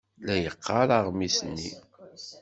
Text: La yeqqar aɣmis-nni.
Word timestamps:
La 0.25 0.35
yeqqar 0.37 0.89
aɣmis-nni. 0.99 1.71